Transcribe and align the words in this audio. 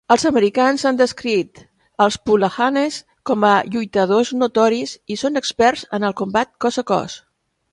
Els 0.13 0.23
americans 0.27 0.83
han 0.89 0.97
descrit 1.01 1.59
als 2.05 2.17
Pulahanes 2.29 2.97
com 3.31 3.45
a 3.51 3.51
lluitadors 3.75 4.33
notoris 4.41 4.95
i 5.17 5.19
són 5.25 5.41
experts 5.43 5.85
en 5.99 6.09
el 6.11 6.17
combat 6.23 6.55
cos 6.67 6.83
a 6.85 6.87
cos. 6.95 7.21